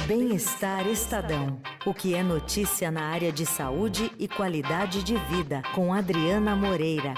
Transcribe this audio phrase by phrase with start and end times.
[0.00, 1.60] Bem-Estar Estadão.
[1.86, 7.14] O que é notícia na área de saúde e qualidade de vida, com Adriana Moreira.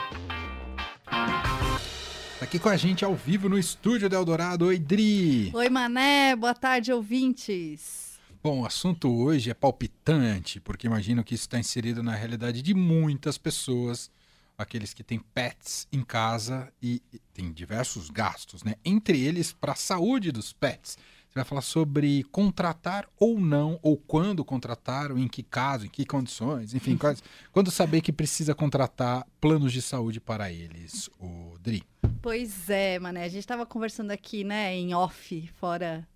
[2.41, 4.67] Aqui com a gente ao vivo no estúdio do Eldorado.
[4.67, 5.50] Oi, Dri.
[5.55, 6.37] Oi, Mané.
[6.37, 8.21] Boa tarde, ouvintes.
[8.43, 12.75] Bom, o assunto hoje é palpitante, porque imagino que isso está inserido na realidade de
[12.75, 14.11] muitas pessoas,
[14.59, 17.00] aqueles que têm pets em casa e
[17.32, 18.75] têm diversos gastos, né?
[18.84, 20.98] Entre eles para a saúde dos pets.
[21.35, 25.88] Você vai falar sobre contratar ou não, ou quando contratar, ou em que caso, em
[25.88, 27.20] que condições, enfim, quais,
[27.51, 31.83] quando saber que precisa contratar planos de saúde para eles, o Dri.
[32.23, 36.07] Pois é, Mané, a gente estava conversando aqui, né, em off, fora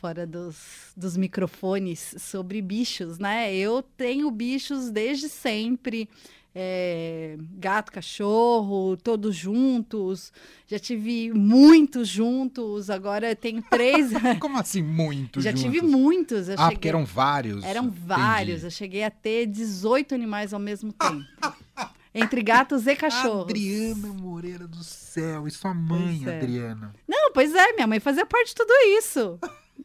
[0.00, 3.52] fora dos, dos microfones sobre bichos, né?
[3.52, 6.08] Eu tenho bichos desde sempre
[6.54, 10.32] é, gato, cachorro, todos juntos.
[10.66, 14.10] Já tive muitos juntos, agora tenho três.
[14.38, 15.44] Como assim, muitos?
[15.44, 15.62] Já juntos?
[15.62, 16.48] tive muitos.
[16.50, 16.76] ah, cheguei...
[16.76, 17.64] porque eram vários.
[17.64, 18.58] Eram vários.
[18.58, 18.66] Entendi.
[18.66, 21.24] Eu cheguei a ter 18 animais ao mesmo tempo.
[22.14, 23.44] Entre gatos e cachorros.
[23.44, 26.36] Adriana Moreira do céu, e sua mãe, é.
[26.36, 26.94] Adriana?
[27.08, 29.38] Não, pois é, minha mãe fazia parte de tudo isso.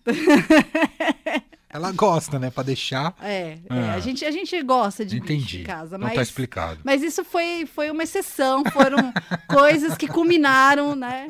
[1.70, 2.50] Ela gosta, né?
[2.50, 3.16] Pra deixar.
[3.22, 3.76] É, ah.
[3.76, 5.62] é, a, gente, a gente gosta de Entendi.
[5.62, 5.98] em casa.
[5.98, 6.80] Mas, Não tá explicado.
[6.84, 9.14] Mas isso foi, foi uma exceção, foram
[9.48, 11.28] coisas que culminaram, né?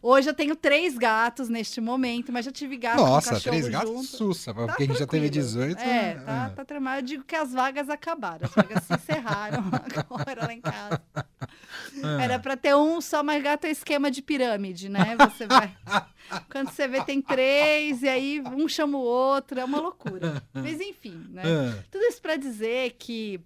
[0.00, 4.04] Hoje eu tenho três gatos neste momento, mas já tive gato Nossa, três gatos junto.
[4.04, 5.78] sussa, porque tá a gente já teve 18.
[5.80, 6.22] É, né?
[6.24, 6.54] tá, é.
[6.54, 6.98] tá tremado.
[6.98, 9.64] Eu digo que as vagas acabaram, as vagas se encerraram
[10.10, 11.02] agora lá em casa.
[12.02, 12.24] É.
[12.24, 15.16] Era para ter um só, mas gato é esquema de pirâmide, né?
[15.16, 15.76] Você vai.
[16.50, 20.42] Quando você vê, tem três, e aí um chama o outro, é uma loucura.
[20.52, 21.42] Mas enfim, né?
[21.44, 21.82] É.
[21.90, 23.40] Tudo isso para dizer que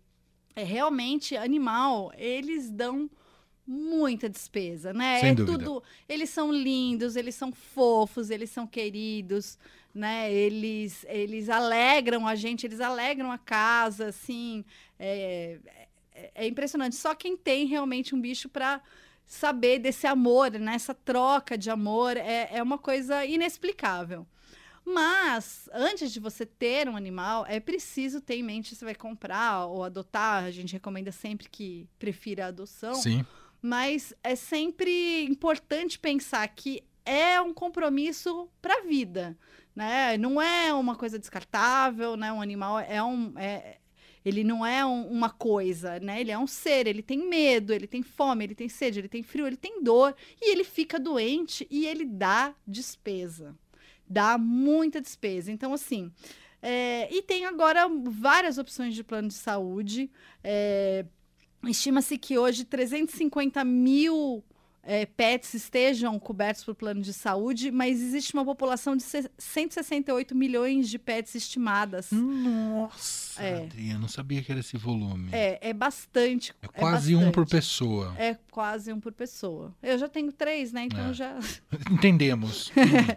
[0.54, 3.10] é, realmente animal, eles dão
[3.66, 5.20] muita despesa, né?
[5.20, 5.58] Sem é dúvida.
[5.58, 5.82] tudo.
[6.08, 9.58] Eles são lindos, eles são fofos, eles são queridos,
[9.94, 10.32] né?
[10.32, 14.64] Eles, eles alegram a gente, eles alegram a casa, assim.
[14.98, 15.58] É,
[16.14, 16.96] é, é impressionante.
[16.96, 18.80] Só quem tem realmente um bicho para
[19.26, 20.74] saber desse amor, né?
[20.74, 24.26] Essa troca de amor é, é uma coisa inexplicável.
[24.88, 29.66] Mas, antes de você ter um animal, é preciso ter em mente se vai comprar
[29.66, 30.44] ou adotar.
[30.44, 32.94] A gente recomenda sempre que prefira a adoção.
[32.94, 33.26] Sim.
[33.60, 39.36] Mas é sempre importante pensar que é um compromisso para a vida,
[39.74, 40.16] né?
[40.18, 42.32] Não é uma coisa descartável, né?
[42.32, 43.32] Um animal é um...
[43.36, 43.78] É,
[44.24, 46.20] ele não é um, uma coisa, né?
[46.20, 49.22] Ele é um ser, ele tem medo, ele tem fome, ele tem sede, ele tem
[49.22, 53.56] frio, ele tem dor e ele fica doente e ele dá despesa.
[54.08, 55.52] Dá muita despesa.
[55.52, 56.10] Então, assim.
[56.60, 60.10] É, e tem agora várias opções de plano de saúde.
[60.42, 61.04] É,
[61.64, 64.44] Estima-se que hoje 350 mil
[64.86, 69.02] é, pets estejam cobertos por plano de saúde, mas existe uma população de
[69.36, 72.10] 168 milhões de pets estimadas.
[72.12, 73.64] Nossa, é.
[73.64, 75.30] Adriana, não sabia que era esse volume.
[75.32, 76.54] É, é bastante.
[76.62, 78.14] É quase é um por pessoa.
[78.16, 79.74] É quase um por pessoa.
[79.82, 80.84] Eu já tenho três, né?
[80.84, 81.14] Então É.
[81.14, 81.36] já.
[81.90, 82.70] Entendemos.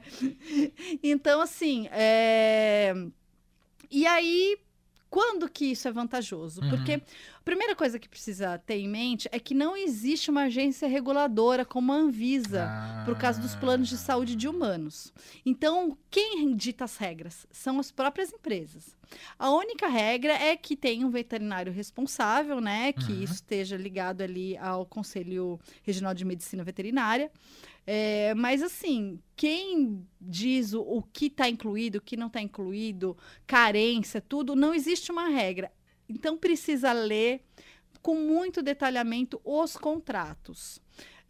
[1.03, 2.95] então, assim, é...
[3.91, 4.57] e aí,
[5.09, 6.61] quando que isso é vantajoso?
[6.61, 6.69] Uhum.
[6.69, 10.87] Porque a primeira coisa que precisa ter em mente é que não existe uma agência
[10.87, 13.03] reguladora como a Anvisa Ah.
[13.05, 15.11] por causa dos planos de saúde de humanos.
[15.45, 18.95] Então, quem dita as regras são as próprias empresas.
[19.39, 22.93] A única regra é que tem um veterinário responsável, né?
[22.93, 23.23] Que Uhum.
[23.23, 27.31] isso esteja ligado ali ao Conselho Regional de Medicina Veterinária.
[27.85, 33.17] É, mas assim, quem diz o, o que está incluído, o que não está incluído,
[33.47, 35.71] carência, tudo, não existe uma regra.
[36.07, 37.43] Então precisa ler
[38.01, 40.81] com muito detalhamento os contratos.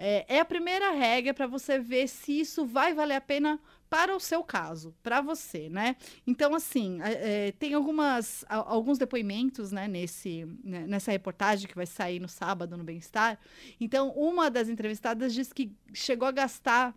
[0.02, 4.16] É, é a primeira regra para você ver se isso vai valer a pena para
[4.16, 5.98] o seu caso, para você, né?
[6.26, 12.20] Então, assim, é, tem algumas, alguns depoimentos, né, nesse, né, nessa reportagem que vai sair
[12.20, 13.38] no sábado no Bem-Estar.
[13.80, 16.96] Então, uma das entrevistadas disse que chegou a gastar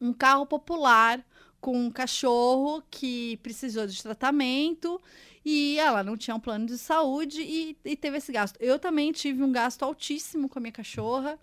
[0.00, 1.24] um carro popular
[1.60, 5.00] com um cachorro que precisou de tratamento
[5.44, 8.56] e ela não tinha um plano de saúde e, e teve esse gasto.
[8.60, 11.38] Eu também tive um gasto altíssimo com a minha cachorra,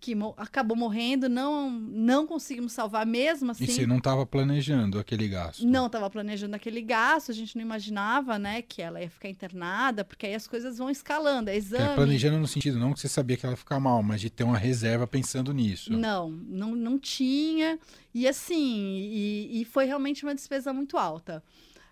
[0.00, 3.64] que mo- acabou morrendo, não, não conseguimos salvar mesmo assim.
[3.64, 5.66] E você não estava planejando aquele gasto?
[5.66, 10.04] Não estava planejando aquele gasto, a gente não imaginava, né, que ela ia ficar internada,
[10.04, 11.94] porque aí as coisas vão escalando, é É, exame.
[11.94, 14.44] planejando no sentido não que você sabia que ela ia ficar mal, mas de ter
[14.44, 15.92] uma reserva pensando nisso.
[15.92, 17.78] Não, não, não tinha.
[18.14, 21.42] E assim, e, e foi realmente uma despesa muito alta.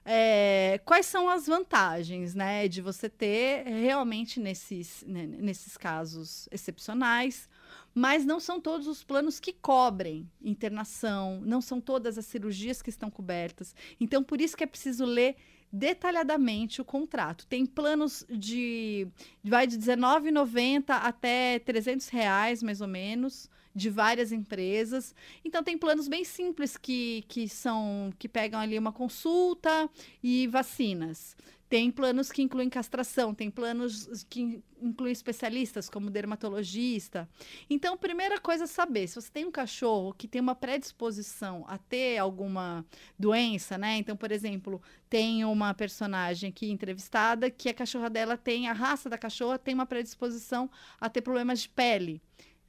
[0.05, 7.49] É, quais são as vantagens, né, de você ter realmente nesses, nesses casos excepcionais?
[7.95, 12.91] Mas não são todos os planos que cobrem internação, não são todas as cirurgias que
[12.91, 13.75] estão cobertas.
[14.01, 15.37] Então, por isso que é preciso ler
[15.73, 17.47] detalhadamente o contrato.
[17.47, 19.09] Tem planos de
[19.43, 25.15] vai de R$19,90 até 300 reais, mais ou menos, de várias empresas.
[25.43, 29.89] Então tem planos bem simples que, que são que pegam ali uma consulta
[30.23, 31.35] e vacinas.
[31.73, 37.27] Tem planos que incluem castração, tem planos que incluem especialistas, como dermatologista.
[37.71, 41.79] Então, primeira coisa é saber, se você tem um cachorro que tem uma predisposição a
[41.79, 42.85] ter alguma
[43.19, 43.97] doença, né?
[43.97, 49.09] Então, por exemplo, tem uma personagem aqui entrevistada que a cachorra dela tem, a raça
[49.09, 50.71] da cachorra tem uma predisposição
[51.01, 52.21] a ter problemas de pele.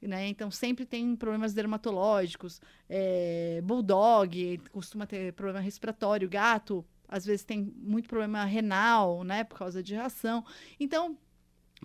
[0.02, 0.30] Né?
[0.30, 2.62] Então, sempre tem problemas dermatológicos.
[2.90, 6.30] É, bulldog costuma ter problema respiratório.
[6.30, 10.44] Gato às vezes tem muito problema renal, né, por causa de ração.
[10.80, 11.18] Então,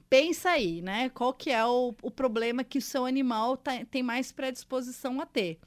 [0.09, 1.09] pensa aí, né?
[1.11, 5.27] Qual que é o, o problema que o seu animal tá, tem mais predisposição a
[5.27, 5.59] ter.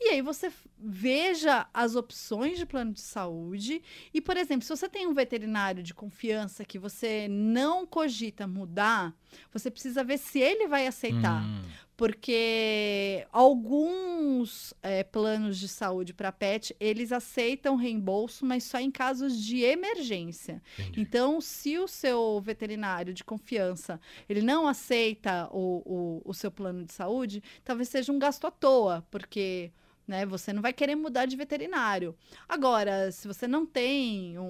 [0.00, 3.82] E aí você veja as opções de plano de saúde.
[4.12, 9.14] E, por exemplo, se você tem um veterinário de confiança que você não cogita mudar,
[9.52, 11.42] você precisa ver se ele vai aceitar.
[11.44, 11.62] Hum
[12.02, 19.40] porque alguns é, planos de saúde para pet eles aceitam reembolso, mas só em casos
[19.40, 20.60] de emergência.
[20.76, 21.00] Entendi.
[21.00, 26.84] Então, se o seu veterinário de confiança ele não aceita o, o, o seu plano
[26.84, 29.70] de saúde, talvez seja um gasto à toa, porque
[30.06, 30.26] né?
[30.26, 32.14] Você não vai querer mudar de veterinário.
[32.48, 34.42] Agora, se você não tem um,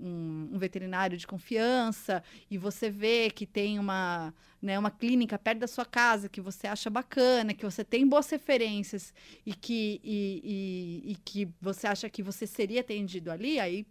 [0.00, 5.60] um, um, veterinário de confiança e você vê que tem uma, né, uma clínica perto
[5.60, 9.14] da sua casa que você acha bacana, que você tem boas referências
[9.44, 13.86] e que, e, e, e que você acha que você seria atendido ali, aí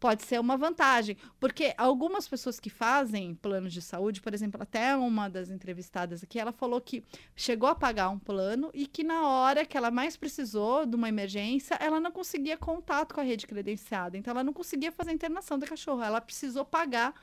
[0.00, 1.16] pode ser uma vantagem.
[1.38, 6.40] Porque algumas pessoas que fazem planos de saúde, por exemplo, até uma das entrevistadas aqui,
[6.40, 7.04] ela falou que
[7.36, 11.08] chegou a pagar um plano e que na hora que ela mais precisou de uma
[11.08, 14.16] emergência, ela não conseguia contato com a rede credenciada.
[14.16, 16.02] Então, ela não conseguia fazer a internação da cachorro.
[16.02, 17.14] Ela precisou pagar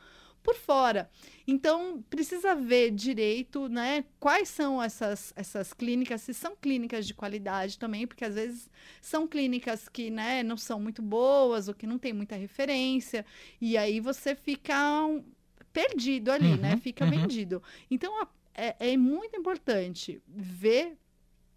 [0.44, 1.10] por fora.
[1.46, 7.78] Então, precisa ver direito, né, quais são essas, essas clínicas, se são clínicas de qualidade
[7.78, 8.70] também, porque às vezes
[9.02, 13.26] são clínicas que, né, não são muito boas ou que não tem muita referência,
[13.60, 15.24] e aí você fica um,
[15.72, 17.12] perdido ali, né, uhum, né, fica uhum.
[17.12, 17.62] vendido.
[17.90, 20.98] Então, a, é, é muito importante ver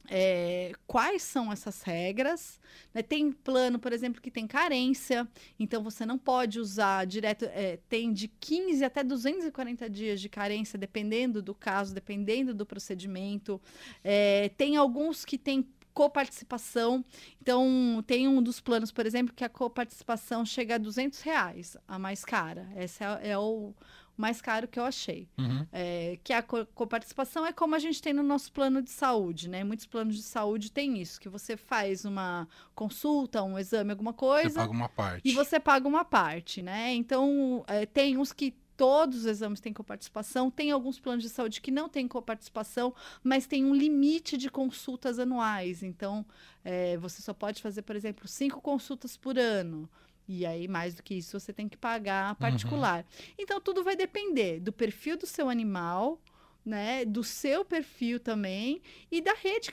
[0.08, 2.60] é, quais são essas regras.
[2.92, 3.02] Né?
[3.02, 7.44] Tem plano, por exemplo, que tem carência, então você não pode usar direto.
[7.46, 13.60] É, tem de 15 até 240 dias de carência, dependendo do caso, dependendo do procedimento.
[14.02, 17.04] É, tem alguns que têm coparticipação.
[17.42, 21.98] Então, tem um dos planos, por exemplo, que a coparticipação chega a 200 reais, a
[21.98, 22.68] mais cara.
[22.76, 23.74] Esse é, é o
[24.20, 25.28] mais caro que eu achei.
[25.38, 25.66] Uhum.
[25.72, 29.64] É, que a coparticipação é como a gente tem no nosso plano de saúde, né?
[29.64, 34.50] Muitos planos de saúde têm isso, que você faz uma consulta, um exame, alguma coisa.
[34.50, 35.28] Você paga uma parte.
[35.28, 36.92] E você paga uma parte, né?
[36.94, 41.60] Então, é, tem uns que todos os exames têm coparticipação, tem alguns planos de saúde
[41.60, 45.82] que não têm coparticipação, mas tem um limite de consultas anuais.
[45.82, 46.24] Então,
[46.64, 49.86] é, você só pode fazer, por exemplo, cinco consultas por ano.
[50.32, 52.98] E aí, mais do que isso, você tem que pagar particular.
[53.00, 53.34] Uhum.
[53.36, 56.20] Então, tudo vai depender do perfil do seu animal,
[56.64, 59.70] né, do seu perfil também e da rede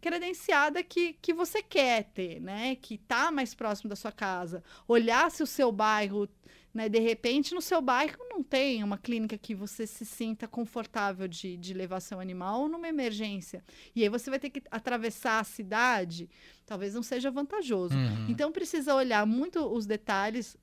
[0.00, 4.62] credenciada que, que você quer ter, né, que está mais próximo da sua casa.
[4.88, 6.28] Olhar se o seu bairro
[6.72, 6.88] né?
[6.88, 11.56] De repente, no seu bairro não tem uma clínica que você se sinta confortável de,
[11.56, 13.62] de levar seu animal numa emergência.
[13.94, 16.30] E aí você vai ter que atravessar a cidade,
[16.64, 17.94] talvez não seja vantajoso.
[17.94, 18.26] Uhum.
[18.28, 20.56] Então, precisa olhar muito os detalhes.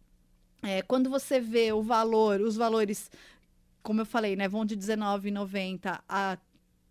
[0.63, 3.12] É, quando você vê o valor, os valores,
[3.88, 6.38] como eu falei, né, vão de R$19,90 a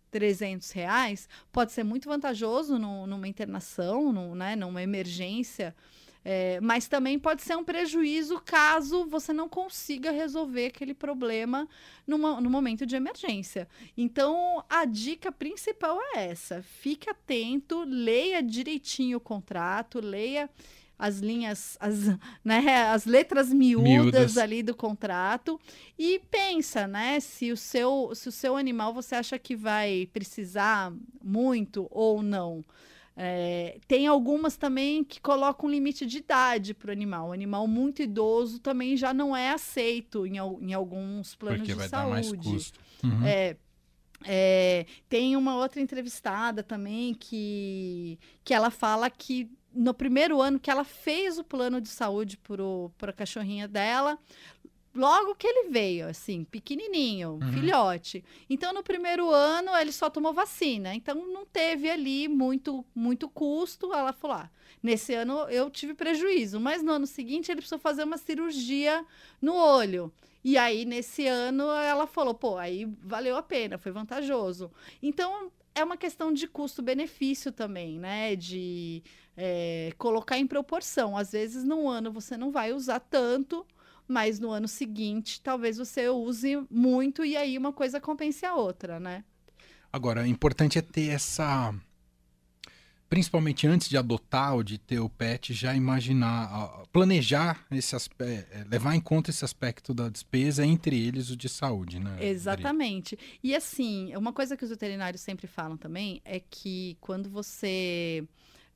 [0.09, 5.75] 300 reais, pode ser muito vantajoso no, numa internação, no, né, numa emergência.
[6.25, 11.69] É, mas também pode ser um prejuízo caso você não consiga resolver aquele problema
[12.07, 13.67] numa, no momento de emergência.
[13.95, 20.49] Então, a dica principal é essa: fique atento, leia direitinho o contrato, leia
[20.97, 22.07] as linhas, as,
[22.43, 25.59] né, as letras miúdas, miúdas, ali do contrato
[25.97, 30.93] e pensa, né, se o seu, se o seu animal você acha que vai precisar
[31.23, 32.63] muito ou não.
[33.19, 37.29] É, tem algumas também que colocam um limite de idade para o animal.
[37.29, 41.77] O animal muito idoso também já não é aceito em, em alguns planos Porque de
[41.79, 42.09] vai saúde.
[42.09, 42.79] Dar mais custo.
[43.03, 43.25] Uhum.
[43.25, 43.57] É,
[44.23, 50.71] é, tem uma outra entrevistada também que, que ela fala que no primeiro ano que
[50.71, 52.39] ela fez o plano de saúde
[52.97, 54.17] para a cachorrinha dela,
[54.93, 57.53] logo que ele veio, assim, pequenininho, uhum.
[57.53, 58.25] filhote.
[58.49, 60.95] Então, no primeiro ano, ele só tomou vacina.
[60.95, 63.93] Então, não teve ali muito, muito custo.
[63.93, 64.49] Ela falou: ah,
[64.81, 69.05] nesse ano eu tive prejuízo, mas no ano seguinte ele precisou fazer uma cirurgia
[69.39, 70.11] no olho.
[70.43, 74.71] E aí, nesse ano, ela falou: pô, aí valeu a pena, foi vantajoso.
[75.03, 78.35] Então, é uma questão de custo-benefício também, né?
[78.35, 79.03] De
[79.35, 81.15] é, colocar em proporção.
[81.15, 83.65] Às vezes, num ano você não vai usar tanto,
[84.07, 88.99] mas no ano seguinte talvez você use muito e aí uma coisa compense a outra,
[88.99, 89.23] né?
[89.93, 91.73] Agora, o importante é ter essa.
[93.09, 98.65] Principalmente antes de adotar ou de ter o pet, já imaginar, planejar esse aspecto, é,
[98.69, 102.17] levar em conta esse aspecto da despesa, entre eles o de saúde, né?
[102.19, 103.17] Exatamente.
[103.41, 108.27] E assim, uma coisa que os veterinários sempre falam também é que quando você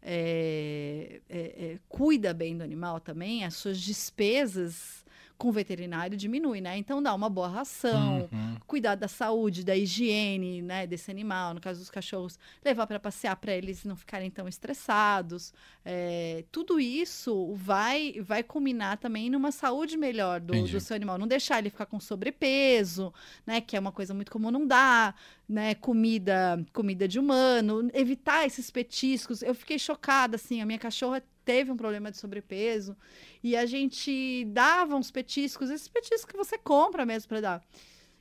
[0.01, 5.05] é, é, é, cuida bem do animal também, as suas despesas
[5.41, 6.77] com o veterinário diminui, né?
[6.77, 8.57] Então dá uma boa ração, uhum.
[8.67, 13.35] cuidar da saúde, da higiene, né, desse animal, no caso dos cachorros, levar para passear
[13.37, 15.51] para eles não ficarem tão estressados.
[15.83, 21.27] É, tudo isso vai vai culminar também numa saúde melhor do, do, seu animal, não
[21.27, 23.11] deixar ele ficar com sobrepeso,
[23.43, 25.19] né, que é uma coisa muito comum não dar,
[25.49, 29.41] né, comida, comida de humano, evitar esses petiscos.
[29.41, 32.95] Eu fiquei chocada assim, a minha cachorra teve um problema de sobrepeso
[33.43, 37.65] e a gente dava uns petiscos, esses petiscos que você compra mesmo para dar.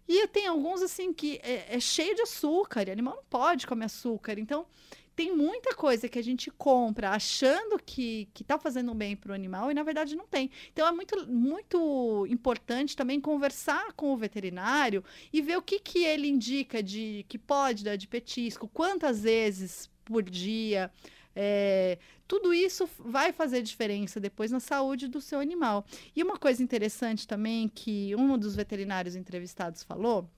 [0.08, 3.84] E tem alguns assim que é, é, cheio de açúcar, e animal não pode comer
[3.84, 4.38] açúcar.
[4.40, 4.66] Então,
[5.14, 9.34] tem muita coisa que a gente compra achando que, que tá fazendo bem para o
[9.34, 10.50] animal e na verdade não tem.
[10.72, 16.04] Então é muito, muito importante também conversar com o veterinário e ver o que, que
[16.04, 20.90] ele indica de que pode dar de petisco, quantas vezes por dia.
[21.34, 25.84] É, tudo isso vai fazer diferença depois na saúde do seu animal.
[26.14, 30.28] E uma coisa interessante também que um dos veterinários entrevistados falou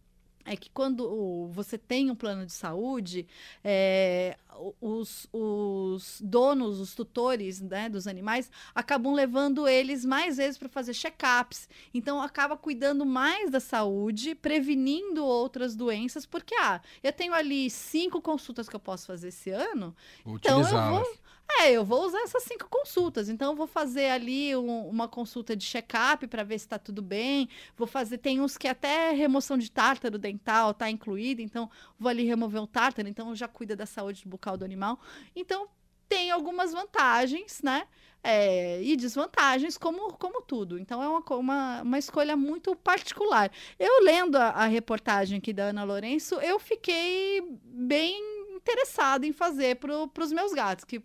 [0.44, 3.26] é que quando você tem um plano de saúde,
[3.62, 4.36] é,
[4.80, 10.94] os, os, donos, os tutores né, dos animais, acabam levando eles mais vezes para fazer
[10.94, 11.68] check-ups.
[11.92, 18.20] Então, acaba cuidando mais da saúde, prevenindo outras doenças, porque, ah, eu tenho ali cinco
[18.20, 19.94] consultas que eu posso fazer esse ano,
[20.26, 21.21] então eu vou
[21.60, 23.28] é, eu vou usar essas cinco consultas.
[23.28, 27.02] Então, eu vou fazer ali um, uma consulta de check-up para ver se está tudo
[27.02, 27.48] bem.
[27.76, 31.42] Vou fazer, tem uns que até remoção de tártaro dental está incluída.
[31.42, 33.08] Então, vou ali remover o tártaro.
[33.08, 34.98] Então, já cuida da saúde bucal do animal.
[35.34, 35.68] Então,
[36.08, 37.86] tem algumas vantagens, né?
[38.24, 40.78] É, e desvantagens, como, como tudo.
[40.78, 43.50] Então, é uma, uma, uma escolha muito particular.
[43.78, 48.14] Eu lendo a, a reportagem aqui da Ana Lourenço, eu fiquei bem
[48.54, 51.02] interessada em fazer para os meus gatos, que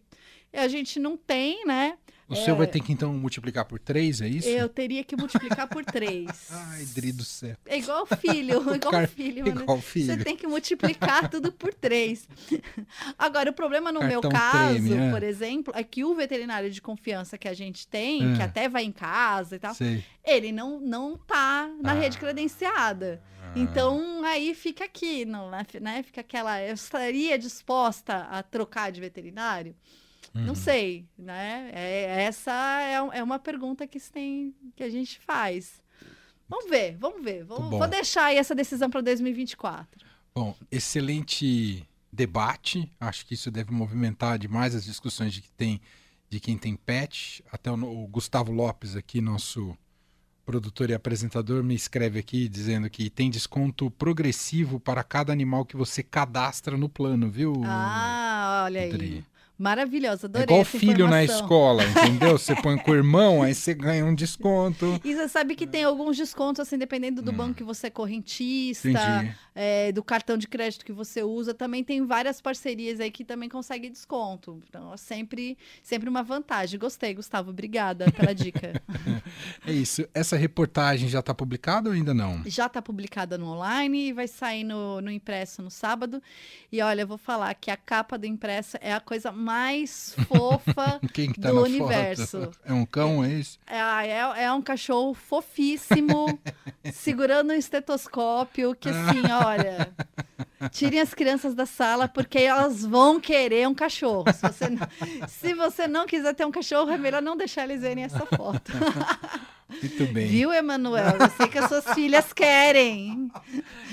[0.54, 1.98] a gente não tem, né?
[2.30, 2.36] O é...
[2.36, 4.50] seu vai ter que então multiplicar por três, é isso?
[4.50, 6.28] Eu teria que multiplicar por três.
[6.52, 7.56] Ai, Dri do céu.
[7.66, 9.08] É igual filho, igual Car...
[9.08, 9.48] filho.
[9.48, 10.08] Igual filho.
[10.08, 12.28] Você tem que multiplicar tudo por três.
[13.18, 15.12] Agora, o problema no Cartão meu caso, treme, é.
[15.12, 18.36] por exemplo, é que o veterinário de confiança que a gente tem, é.
[18.36, 20.04] que até vai em casa e tal, Sei.
[20.26, 21.96] ele não, não tá na ah.
[21.96, 23.24] rede credenciada.
[23.42, 23.54] Ah.
[23.56, 26.04] Então, aí fica aqui, não, né?
[26.04, 26.62] Fica aquela.
[26.62, 29.74] Eu estaria disposta a trocar de veterinário?
[30.38, 30.46] Uhum.
[30.46, 31.70] Não sei, né?
[31.74, 32.52] É, essa
[32.82, 35.82] é, é uma pergunta que, tem, que a gente faz.
[36.48, 37.44] Vamos ver, vamos ver.
[37.44, 40.06] Vou, vou deixar aí essa decisão para 2024.
[40.34, 42.92] Bom, excelente debate.
[43.00, 45.82] Acho que isso deve movimentar demais as discussões de, que tem,
[46.30, 47.44] de quem tem pet.
[47.52, 49.76] Até o, o Gustavo Lopes aqui, nosso
[50.46, 55.76] produtor e apresentador, me escreve aqui dizendo que tem desconto progressivo para cada animal que
[55.76, 57.62] você cadastra no plano, viu?
[57.66, 59.26] Ah, olha aí.
[59.58, 60.44] Maravilhosa, adorei.
[60.44, 62.38] É igual filho na escola, entendeu?
[62.38, 65.02] Você põe com o irmão, aí você ganha um desconto.
[65.04, 67.36] E você sabe que tem alguns descontos, assim, dependendo do hum.
[67.36, 72.06] banco que você é correntista, é, do cartão de crédito que você usa, também tem
[72.06, 74.62] várias parcerias aí que também conseguem desconto.
[74.70, 76.80] Então, é sempre, sempre uma vantagem.
[76.80, 77.50] Gostei, Gustavo.
[77.50, 78.80] Obrigada pela dica.
[79.66, 80.08] é isso.
[80.14, 82.44] Essa reportagem já está publicada ou ainda não?
[82.46, 86.22] Já está publicada no online e vai sair no, no impresso no sábado.
[86.72, 89.47] E olha, eu vou falar que a capa do impresso é a coisa mais
[90.28, 91.00] fofa
[91.42, 92.42] tá do universo.
[92.42, 92.60] Foto?
[92.66, 93.60] É um cão, é isso?
[93.66, 96.40] É, é, é um cachorro fofíssimo,
[96.94, 99.92] segurando um estetoscópio, que assim, olha.
[100.72, 104.26] Tirem as crianças da sala, porque elas vão querer um cachorro.
[104.34, 104.88] Se você não,
[105.28, 108.72] se você não quiser ter um cachorro, é melhor não deixar eles verem essa foto.
[109.82, 110.28] Muito bem.
[110.28, 111.16] Viu, Emanuel?
[111.20, 113.30] Eu sei que as suas filhas querem.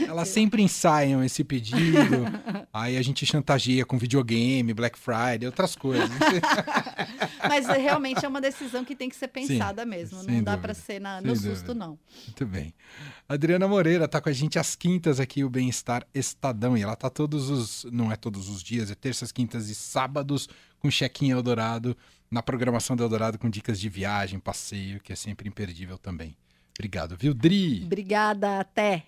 [0.07, 2.25] Elas sempre ensaiam esse pedido.
[2.73, 6.09] aí a gente chantageia com videogame, Black Friday, outras coisas.
[7.49, 10.19] Mas realmente é uma decisão que tem que ser pensada Sim, mesmo.
[10.23, 11.55] Não dá dúvida, para ser na- no dúvida.
[11.55, 11.99] susto, não.
[12.27, 12.75] Muito bem.
[13.29, 16.77] Adriana Moreira tá com a gente às quintas aqui, o Bem-Estar Estadão.
[16.77, 17.87] E ela tá todos os.
[17.93, 20.49] Não é todos os dias, é terças, quintas e sábados
[20.79, 21.97] com check-in Eldorado,
[22.35, 26.37] na programação do Eldorado com dicas de viagem, passeio, que é sempre imperdível também.
[26.77, 27.85] Obrigado, viu, Dri?
[27.85, 29.05] Obrigada, até.